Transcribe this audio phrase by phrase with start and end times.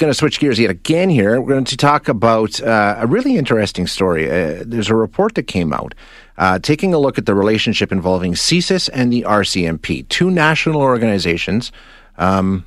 [0.00, 1.40] going to switch gears yet again here.
[1.40, 4.28] We're going to talk about uh, a really interesting story.
[4.28, 5.94] Uh, there's a report that came out
[6.38, 11.70] uh, taking a look at the relationship involving CSIS and the RCMP, two national organizations.
[12.16, 12.64] Um,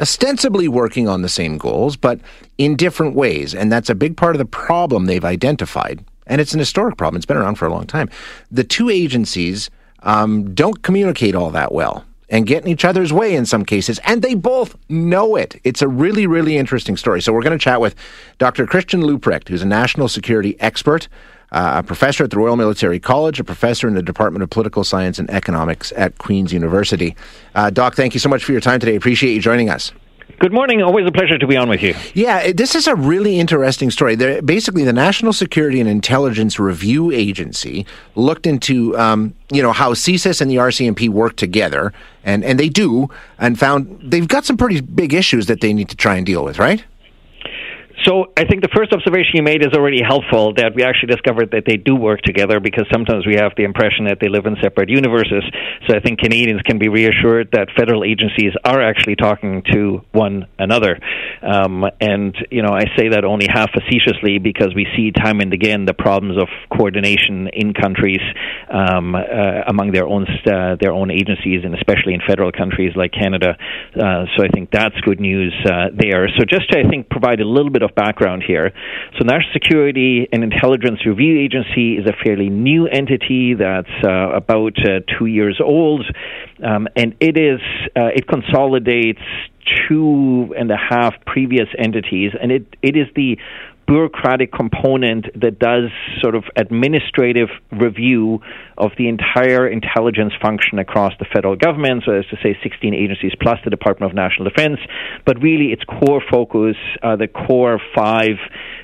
[0.00, 2.18] ostensibly working on the same goals, but
[2.56, 3.54] in different ways.
[3.54, 6.02] And that's a big part of the problem they've identified.
[6.26, 7.18] And it's an historic problem.
[7.18, 8.08] It's been around for a long time.
[8.50, 9.70] The two agencies
[10.02, 14.00] um, don't communicate all that well and get in each other's way in some cases,
[14.04, 15.60] and they both know it.
[15.62, 17.20] It's a really, really interesting story.
[17.20, 17.94] So we're going to chat with
[18.38, 18.66] Dr.
[18.66, 21.08] Christian Leuprecht, who's a national security expert,
[21.52, 24.82] uh, a professor at the Royal Military College, a professor in the Department of Political
[24.84, 27.14] Science and Economics at Queen's University.
[27.54, 28.96] Uh, Doc, thank you so much for your time today.
[28.96, 29.92] Appreciate you joining us.
[30.42, 30.82] Good morning.
[30.82, 31.94] Always a pleasure to be on with you.
[32.14, 34.16] Yeah, this is a really interesting story.
[34.16, 39.92] They're, basically, the National Security and Intelligence Review Agency looked into, um, you know, how
[39.92, 41.92] CSIS and the RCMP work together,
[42.24, 45.88] and, and they do, and found they've got some pretty big issues that they need
[45.90, 46.84] to try and deal with, right?
[48.04, 51.52] So I think the first observation you made is already helpful that we actually discovered
[51.52, 54.56] that they do work together because sometimes we have the impression that they live in
[54.60, 55.44] separate universes.
[55.86, 60.46] So I think Canadians can be reassured that federal agencies are actually talking to one
[60.58, 60.98] another.
[61.42, 65.54] Um, and, you know, I say that only half facetiously because we see time and
[65.54, 68.22] again the problems of coordination in countries
[68.66, 73.12] um, uh, among their own, uh, their own agencies and especially in federal countries like
[73.12, 73.54] Canada.
[73.94, 76.26] Uh, so I think that's good news uh, there.
[76.36, 78.72] So just to, I think, provide a little bit of background here.
[79.18, 84.78] So, National Security and Intelligence Review Agency is a fairly new entity that's uh, about
[84.78, 86.04] uh, two years old,
[86.62, 87.60] um, and it is
[87.96, 89.20] uh, it consolidates
[89.88, 93.38] two and a half previous entities, and it it is the
[93.92, 95.90] bureaucratic component that does
[96.22, 98.40] sort of administrative review
[98.78, 103.32] of the entire intelligence function across the federal government, so as to say 16 agencies
[103.42, 104.78] plus the Department of National Defense.
[105.26, 108.36] But really, its core focus are the core five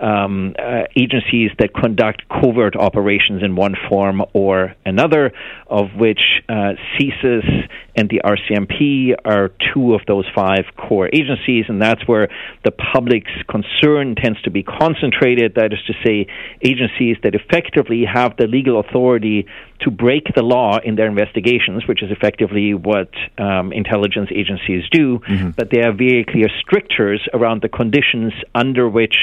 [0.00, 5.32] um, uh, agencies that conduct covert operations in one form or another,
[5.66, 11.82] of which uh, CSIS and the RCMP are two of those five core agencies, and
[11.82, 12.28] that's where
[12.64, 15.54] the public's concern tends to be concentrated.
[15.56, 16.26] That is to say,
[16.62, 19.46] agencies that effectively have the legal authority
[19.80, 25.18] to break the law in their investigations, which is effectively what um, intelligence agencies do,
[25.18, 25.50] mm-hmm.
[25.50, 29.16] but they have very clear strictures around the conditions under which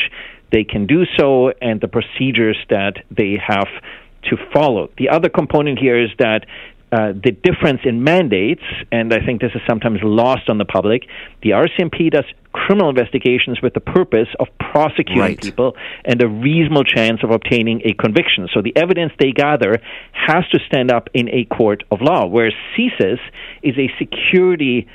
[0.52, 3.68] they can do so and the procedures that they have
[4.30, 4.90] to follow.
[4.98, 6.46] The other component here is that
[6.90, 8.64] uh, the difference in mandates,
[8.94, 11.04] and I think this is sometimes lost on the public.
[11.44, 15.42] The RCMP does criminal investigations with the purpose of prosecuting right.
[15.42, 15.76] people
[16.06, 18.48] and a reasonable chance of obtaining a conviction.
[18.54, 19.82] So the evidence they gather
[20.14, 23.20] has to stand up in a court of law, whereas CSIS
[23.64, 24.88] is a security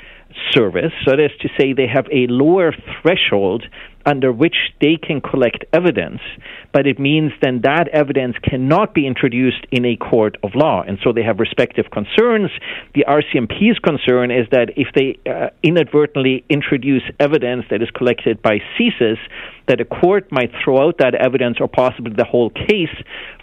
[0.51, 3.65] service, so that is to say, they have a lower threshold
[4.05, 6.19] under which they can collect evidence,
[6.73, 10.83] but it means then that evidence cannot be introduced in a court of law.
[10.85, 12.49] And so they have respective concerns.
[12.95, 18.59] The RCMP's concern is that if they uh, inadvertently introduce evidence that is collected by
[18.77, 19.17] CSIS,
[19.67, 22.95] that a court might throw out that evidence or possibly the whole case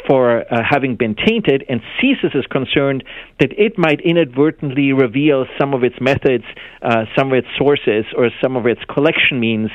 [0.06, 3.04] for uh, having been tainted, and CSIS is concerned
[3.38, 6.44] that it might inadvertently reveal some of its methods,
[6.82, 9.70] uh, some of its sources, or some of its collection means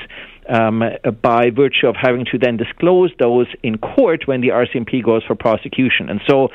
[0.49, 0.83] um,
[1.21, 5.35] by virtue of having to then disclose those in court when the RCMP goes for
[5.35, 6.09] prosecution.
[6.09, 6.49] And so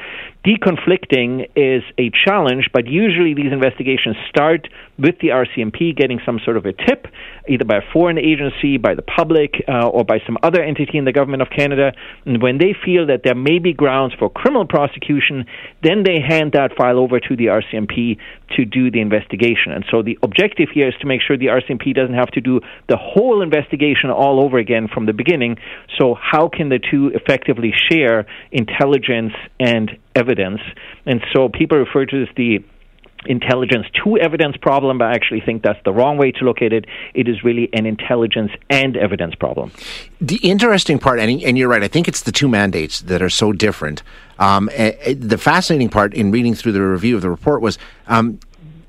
[0.47, 4.69] deconflicting is a challenge, but usually these investigations start
[4.99, 7.07] with the RCMP getting some sort of a tip,
[7.49, 11.05] either by a foreign agency, by the public, uh, or by some other entity in
[11.05, 11.93] the government of Canada.
[12.25, 15.47] And when they feel that there may be grounds for criminal prosecution,
[15.83, 18.19] then they hand that file over to the RCMP
[18.57, 19.73] to do the investigation.
[19.73, 22.61] And so the objective here is to make sure the RCMP doesn't have to do
[22.89, 23.80] the whole investigation
[24.11, 25.57] all over again from the beginning.
[25.99, 30.61] So, how can the two effectively share intelligence and evidence?
[31.07, 32.65] And so, people refer to this the
[33.27, 36.73] intelligence to evidence problem, but I actually think that's the wrong way to look at
[36.73, 36.87] it.
[37.15, 39.73] It is really an intelligence and evidence problem.
[40.21, 43.31] The interesting part, and, and you're right, I think it's the two mandates that are
[43.31, 44.03] so different.
[44.39, 48.41] Um, the fascinating part in reading through the review of the report was um,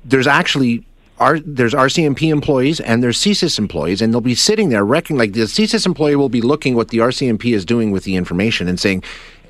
[0.04, 0.86] there's actually
[1.22, 5.32] R, there's RCMP employees and there's CSIS employees, and they'll be sitting there, wrecking like
[5.32, 8.78] the CSIS employee will be looking what the RCMP is doing with the information and
[8.78, 9.04] saying,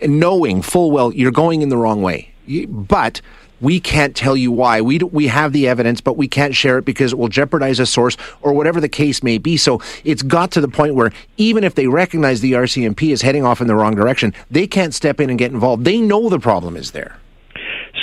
[0.07, 2.33] knowing full well you're going in the wrong way,
[2.69, 3.21] but
[3.63, 4.81] we can't tell you why.
[4.81, 7.87] We we have the evidence, but we can't share it because it will jeopardize a
[7.87, 9.57] source or whatever the case may be.
[9.57, 13.47] So it's got to the point where even if they recognize the RCMP is heading
[13.47, 15.85] off in the wrong direction, they can't step in and get involved.
[15.85, 17.17] They know the problem is there.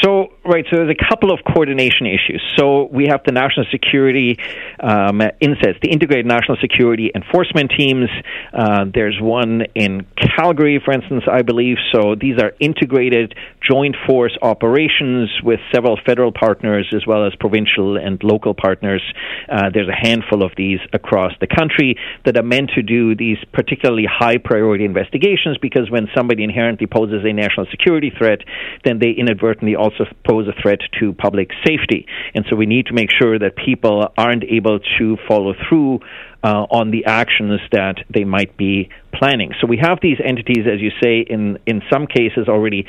[0.02, 2.42] So Right, so there's a couple of coordination issues.
[2.58, 4.40] So we have the national security
[4.80, 8.10] um, INSETs, the integrated national security enforcement teams.
[8.52, 11.78] Uh, there's one in Calgary, for instance, I believe.
[11.92, 17.98] So these are integrated joint force operations with several federal partners as well as provincial
[17.98, 19.04] and local partners.
[19.48, 23.38] Uh, there's a handful of these across the country that are meant to do these
[23.54, 28.40] particularly high priority investigations because when somebody inherently poses a national security threat,
[28.84, 32.06] then they inadvertently also pose a threat to public safety.
[32.36, 36.00] And so we need to make sure that people aren't able to follow through
[36.44, 39.52] uh, on the actions that they might be planning.
[39.60, 42.86] So we have these entities, as you say, in, in some cases already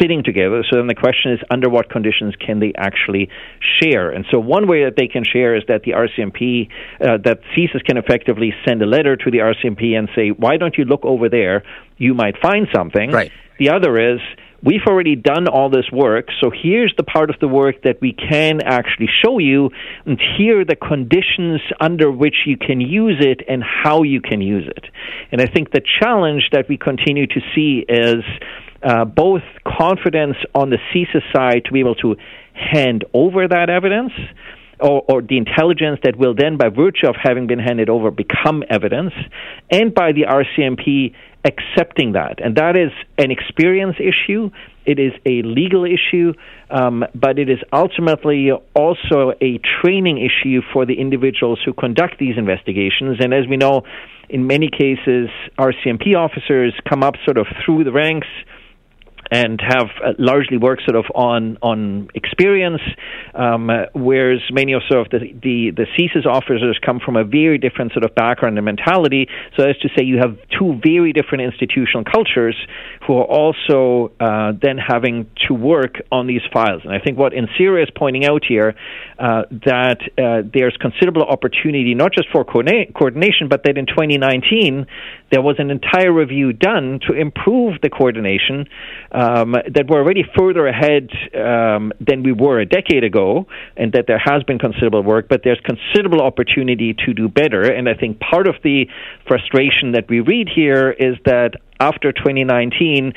[0.00, 0.62] sitting together.
[0.70, 3.28] So then the question is, under what conditions can they actually
[3.80, 4.10] share?
[4.10, 6.68] And so one way that they can share is that the RCMP,
[7.00, 10.76] uh, that CSIS can effectively send a letter to the RCMP and say, why don't
[10.78, 11.64] you look over there?
[11.98, 13.10] You might find something.
[13.10, 13.32] Right.
[13.58, 14.20] The other is,
[14.62, 18.12] we've already done all this work, so here's the part of the work that we
[18.12, 19.70] can actually show you,
[20.06, 24.40] and here are the conditions under which you can use it and how you can
[24.40, 24.84] use it.
[25.30, 28.24] And I think the challenge that we continue to see is
[28.82, 32.16] uh, both confidence on the CSIS side to be able to
[32.54, 34.12] hand over that evidence.
[34.80, 38.64] Or, or, the intelligence that will then, by virtue of having been handed over, become
[38.68, 39.12] evidence,
[39.70, 42.40] and by the RCMP accepting that.
[42.42, 44.50] And that is an experience issue,
[44.84, 46.32] it is a legal issue,
[46.70, 52.36] um, but it is ultimately also a training issue for the individuals who conduct these
[52.36, 53.18] investigations.
[53.20, 53.82] And as we know,
[54.28, 55.28] in many cases,
[55.58, 58.28] RCMP officers come up sort of through the ranks
[59.32, 62.82] and have uh, largely worked sort of on on experience,
[63.34, 67.56] um, whereas many of sort of the, the the CSIS officers come from a very
[67.56, 69.26] different sort of background and mentality.
[69.56, 72.56] So as to say, you have two very different institutional cultures
[73.06, 76.82] who are also uh, then having to work on these files.
[76.84, 78.74] And I think what NSIRA is pointing out here
[79.18, 84.86] uh, that uh, there's considerable opportunity not just for coordination, but that in 2019
[85.32, 88.68] there was an entire review done to improve the coordination
[89.12, 93.46] um, that we're already further ahead um, than we were a decade ago,
[93.76, 97.62] and that there has been considerable work, but there's considerable opportunity to do better.
[97.62, 98.86] And I think part of the
[99.26, 103.14] frustration that we read here is that after 2019,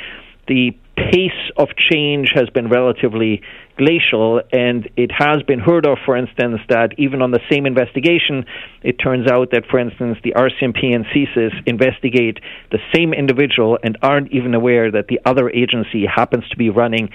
[0.48, 3.42] the pace of change has been relatively
[3.78, 8.46] glacial, and it has been heard of, for instance, that even on the same investigation,
[8.84, 12.40] it turns out that, for instance, the RCMP and CSIS investigate
[12.72, 17.10] the same individual and aren't even aware that the other agency happens to be running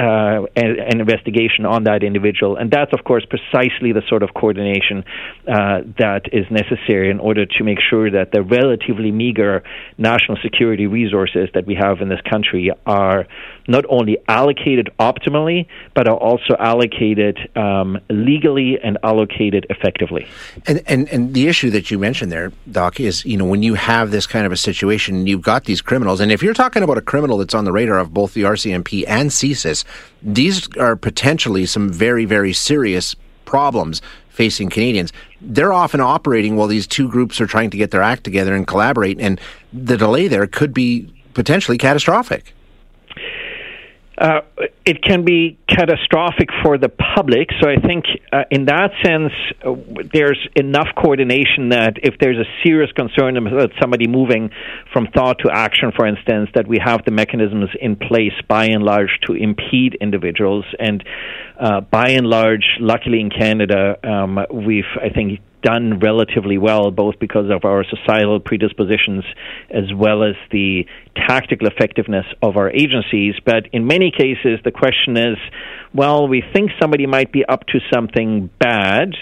[0.00, 2.56] uh, an, investigation on that individual.
[2.56, 5.04] And that's, of course, precisely the sort of coordination
[5.46, 9.62] uh, that is necessary in order to make sure that the relatively meager
[9.98, 13.26] national security resources that we have in this country are
[13.68, 20.26] not only allocated optimally, but are also allocated um, legally and allocated effectively.
[20.66, 23.74] And, and and the issue that you mentioned there, Doc, is you know when you
[23.74, 26.98] have this kind of a situation, you've got these criminals, and if you're talking about
[26.98, 29.84] a criminal that's on the radar of both the RCMP and CSIS,
[30.22, 35.12] these are potentially some very very serious problems facing Canadians.
[35.40, 38.66] They're often operating while these two groups are trying to get their act together and
[38.66, 39.40] collaborate, and
[39.72, 42.54] the delay there could be potentially catastrophic
[44.20, 44.42] uh,
[44.84, 47.48] it can be catastrophic for the public.
[47.60, 49.32] So I think, uh, in that sense,
[49.64, 49.74] uh,
[50.12, 54.50] there's enough coordination that if there's a serious concern about somebody moving
[54.92, 58.82] from thought to action, for instance, that we have the mechanisms in place by and
[58.82, 60.66] large to impede individuals.
[60.78, 61.02] And
[61.58, 67.18] uh, by and large, luckily in Canada, um, we've, I think, done relatively well, both
[67.18, 69.24] because of our societal predispositions
[69.70, 73.34] as well as the tactical effectiveness of our agencies.
[73.44, 75.36] But in many cases, the question is
[75.92, 79.14] well, we think somebody might be up to something bad.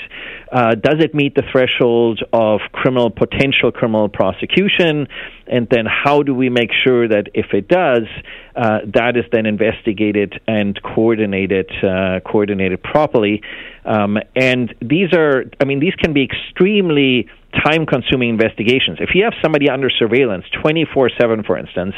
[0.53, 5.07] Uh, does it meet the threshold of criminal potential criminal prosecution?
[5.47, 8.07] And then how do we make sure that if it does,
[8.55, 13.43] uh, that is then investigated and coordinated uh, coordinated properly?
[13.85, 17.29] Um, and these are, I mean, these can be extremely
[17.65, 18.99] time consuming investigations.
[19.01, 21.95] If you have somebody under surveillance 24 7, for instance,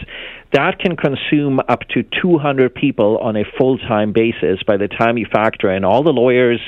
[0.52, 5.18] that can consume up to 200 people on a full time basis by the time
[5.18, 6.60] you factor in all the lawyers,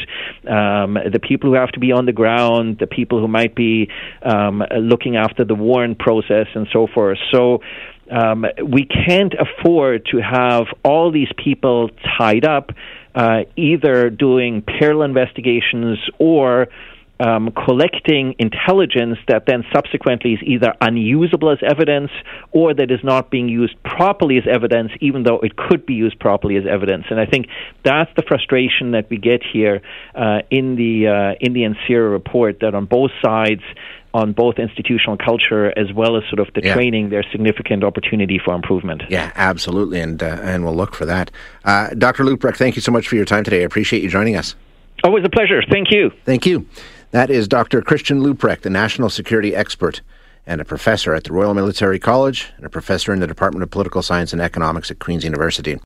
[0.49, 3.89] um, the people who have to be on the ground, the people who might be
[4.23, 7.19] um, looking after the warrant process, and so forth.
[7.33, 7.61] So,
[8.11, 11.89] um, we can't afford to have all these people
[12.19, 12.71] tied up,
[13.15, 16.69] uh, either doing parallel investigations or
[17.23, 22.11] um, collecting intelligence that then subsequently is either unusable as evidence
[22.51, 26.19] or that is not being used properly as evidence, even though it could be used
[26.19, 27.05] properly as evidence.
[27.11, 27.47] And I think
[27.85, 29.83] that's the frustration that we get here
[30.17, 33.63] uh, in the uh, in the NSIRA report that on both sides
[34.15, 36.75] on both institutional culture as well as sort of the yeah.
[36.75, 39.03] training, there's significant opportunity for improvement.
[39.09, 41.31] Yeah, absolutely, and uh, and we'll look for that.
[41.65, 42.25] Uh, Dr.
[42.25, 43.61] Leuprecht, thank you so much for your time today.
[43.61, 44.57] I appreciate you joining us.
[45.05, 45.63] Always a pleasure.
[45.69, 46.11] Thank you.
[46.25, 46.67] Thank you.
[47.13, 47.83] That is Dr.
[47.83, 50.01] Christian Leuprecht, the national security expert
[50.47, 53.71] and a professor at the Royal Military College and a professor in the Department of
[53.71, 55.79] Political Science and Economics at Queen's University.